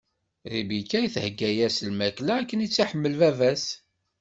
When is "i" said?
2.65-2.67